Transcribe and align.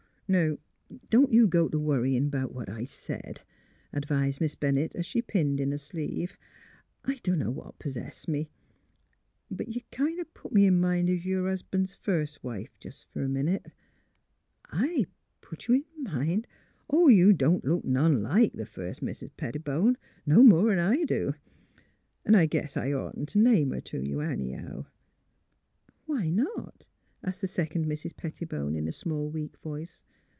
Now 0.31 0.57
don't 1.09 1.33
you 1.33 1.45
go 1.45 1.67
t' 1.67 1.75
worryin' 1.75 2.29
'bout 2.29 2.53
what 2.53 2.69
I 2.69 2.85
said," 2.85 3.41
advised 3.91 4.39
Miss 4.39 4.55
Bennett, 4.55 4.95
as 4.95 5.05
she 5.05 5.21
pinned 5.21 5.59
in 5.59 5.73
a 5.73 5.77
sleeve. 5.77 6.37
''I 7.03 7.15
dunno 7.21 7.51
what 7.51 7.77
p 7.79 7.89
'sessed 7.89 8.29
me; 8.29 8.49
but 9.49 9.67
you 9.75 9.81
kind 9.91 10.15
182 10.15 10.21
THE 10.21 10.21
HEART 10.21 10.21
OF 10.21 10.31
PHILURA 10.31 10.39
o' 10.39 10.41
put 10.41 10.53
me 10.53 10.65
in 10.67 10.79
mind 10.79 11.09
o' 11.09 11.29
your 11.29 11.49
lius 11.49 11.63
'ban's 11.69 11.93
first 11.95 12.41
wife, 12.41 12.69
jes* 12.79 13.05
f 13.11 13.15
er 13.17 13.23
a 13.23 13.27
minute. 13.27 13.73
''I— 14.71 15.05
^put 15.41 15.67
you 15.67 15.73
in 15.97 16.03
mind 16.05 16.47
"Oh, 16.89 17.09
you 17.09 17.33
don't 17.33 17.65
look 17.65 17.83
none 17.83 18.23
like 18.23 18.53
th' 18.53 18.69
first 18.69 19.01
Mis* 19.01 19.21
Pettibone— 19.35 19.97
no 20.25 20.43
more'n 20.43 20.79
I 20.79 21.03
do. 21.03 21.33
'N' 22.25 22.35
I 22.35 22.45
guess 22.45 22.77
I'd 22.77 22.93
oughtn't 22.93 23.27
t' 23.27 23.39
name 23.39 23.71
her 23.71 23.81
to 23.81 24.01
you, 24.01 24.21
anyhow." 24.21 24.85
<' 25.27 25.67
Why 26.05 26.29
not?'' 26.29 26.87
asked 27.21 27.41
the 27.41 27.47
second 27.47 27.85
Mrs. 27.85 28.15
Pettibone, 28.15 28.77
in 28.77 28.87
a 28.87 28.91
small, 28.93 29.29
weak 29.29 29.57
voice. 29.57 30.05